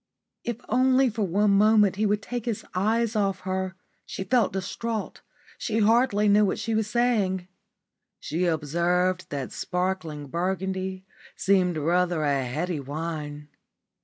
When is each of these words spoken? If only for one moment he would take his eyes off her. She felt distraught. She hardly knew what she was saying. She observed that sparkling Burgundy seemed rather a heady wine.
If 0.43 0.61
only 0.67 1.11
for 1.11 1.21
one 1.21 1.51
moment 1.51 1.97
he 1.97 2.07
would 2.07 2.23
take 2.23 2.45
his 2.45 2.65
eyes 2.73 3.15
off 3.15 3.41
her. 3.41 3.75
She 4.03 4.23
felt 4.23 4.51
distraught. 4.51 5.21
She 5.59 5.77
hardly 5.77 6.27
knew 6.27 6.43
what 6.43 6.57
she 6.57 6.73
was 6.73 6.87
saying. 6.89 7.47
She 8.19 8.45
observed 8.45 9.29
that 9.29 9.51
sparkling 9.51 10.25
Burgundy 10.25 11.05
seemed 11.35 11.77
rather 11.77 12.23
a 12.23 12.43
heady 12.43 12.79
wine. 12.79 13.49